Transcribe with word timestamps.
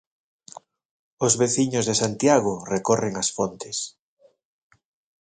Os 1.25 1.33
veciños 1.41 1.85
de 1.89 1.95
Santiago 2.01 2.53
recorren 2.73 3.13
ás 3.21 3.29
fontes. 3.37 3.77